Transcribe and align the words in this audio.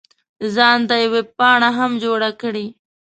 ځان 0.55 0.79
ته 0.87 0.95
یې 1.01 1.07
ویبپاڼه 1.13 1.69
هم 1.77 1.91
جوړه 2.03 2.29
کړې. 2.41 2.65